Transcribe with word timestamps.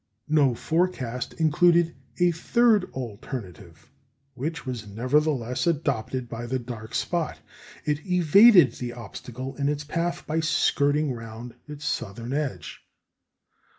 No 0.29 0.55
forecast 0.55 1.33
included 1.35 1.93
a 2.17 2.31
third 2.31 2.85
alternative, 2.85 3.91
which 4.33 4.65
was 4.65 4.87
nevertheless 4.87 5.67
adopted 5.67 6.27
by 6.27 6.47
the 6.47 6.57
dark 6.57 6.95
spot. 6.95 7.37
It 7.85 8.03
evaded 8.07 8.71
the 8.73 8.93
obstacle 8.93 9.55
in 9.57 9.69
its 9.69 9.83
path 9.83 10.25
by 10.25 10.39
skirting 10.39 11.13
round 11.13 11.53
its 11.67 11.85
southern 11.85 12.33
edge. 12.33 12.81